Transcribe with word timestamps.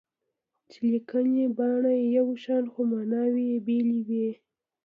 چې 0.69 0.79
لیکني 0.91 1.45
بڼه 1.57 1.91
یې 1.99 2.07
یو 2.17 2.29
شان 2.43 2.63
خو 2.73 2.81
ماناوې 2.91 3.43
یې 3.51 3.57
بېلې 3.65 3.99
وي. 4.07 4.27